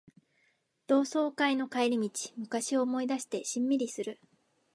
[0.87, 4.19] 同窓会の帰り道、昔を思い返してしんみりする